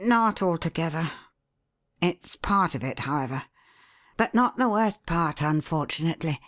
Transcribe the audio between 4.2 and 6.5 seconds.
not the worst part, unfortunately.